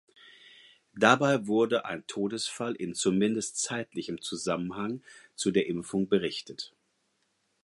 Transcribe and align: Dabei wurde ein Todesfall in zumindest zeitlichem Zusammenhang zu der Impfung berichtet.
Dabei 0.95 1.45
wurde 1.45 1.85
ein 1.85 2.07
Todesfall 2.07 2.73
in 2.73 2.95
zumindest 2.95 3.59
zeitlichem 3.61 4.19
Zusammenhang 4.19 5.03
zu 5.35 5.51
der 5.51 5.67
Impfung 5.67 6.07
berichtet. 6.07 6.73